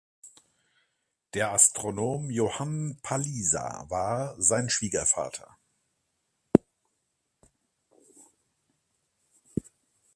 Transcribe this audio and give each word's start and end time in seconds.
Der 1.35 1.51
Astronom 1.51 2.31
Johann 2.31 2.97
Palisa 3.03 3.85
war 3.87 4.33
sein 4.41 4.67
Schwiegervater. 4.67 5.55